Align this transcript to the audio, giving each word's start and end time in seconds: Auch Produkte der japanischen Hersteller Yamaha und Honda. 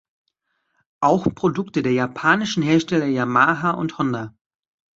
Auch 0.99 1.27
Produkte 1.35 1.83
der 1.83 1.91
japanischen 1.91 2.63
Hersteller 2.63 3.05
Yamaha 3.05 3.69
und 3.69 3.99
Honda. 3.99 4.33